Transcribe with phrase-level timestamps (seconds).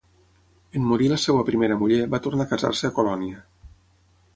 [0.79, 3.49] En morir la seua primera muller va tornar a casar-se a Colònia.